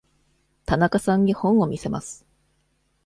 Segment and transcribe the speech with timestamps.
[0.65, 2.25] 田中さんに本を見せます。